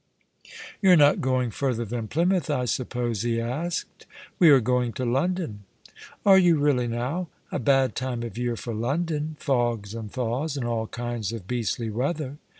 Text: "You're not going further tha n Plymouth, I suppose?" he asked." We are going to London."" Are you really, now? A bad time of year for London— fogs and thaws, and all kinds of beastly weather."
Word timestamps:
"You're 0.81 0.95
not 0.97 1.21
going 1.21 1.51
further 1.51 1.85
tha 1.85 1.97
n 1.97 2.07
Plymouth, 2.07 2.49
I 2.49 2.65
suppose?" 2.65 3.21
he 3.21 3.39
asked." 3.39 4.07
We 4.39 4.49
are 4.49 4.59
going 4.59 4.93
to 4.93 5.05
London."" 5.05 5.65
Are 6.25 6.39
you 6.39 6.57
really, 6.57 6.87
now? 6.87 7.27
A 7.51 7.59
bad 7.59 7.95
time 7.95 8.23
of 8.23 8.35
year 8.35 8.55
for 8.55 8.73
London— 8.73 9.35
fogs 9.39 9.93
and 9.93 10.11
thaws, 10.11 10.57
and 10.57 10.65
all 10.65 10.87
kinds 10.87 11.31
of 11.31 11.47
beastly 11.47 11.91
weather." 11.91 12.37